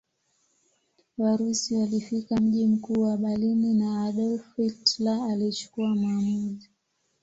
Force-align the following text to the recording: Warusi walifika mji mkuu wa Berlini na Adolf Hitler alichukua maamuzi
Warusi 1.17 1.75
walifika 1.75 2.35
mji 2.37 2.67
mkuu 2.67 3.01
wa 3.01 3.17
Berlini 3.17 3.73
na 3.73 4.05
Adolf 4.05 4.55
Hitler 4.57 5.23
alichukua 5.31 5.95
maamuzi 5.95 6.69